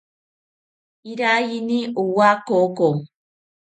Iraiyini 1.11 1.79
owa 2.01 2.31
koko 2.47 2.89